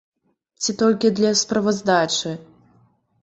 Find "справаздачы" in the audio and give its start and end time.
1.41-2.31